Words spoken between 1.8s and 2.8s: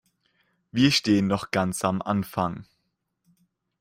am Anfang.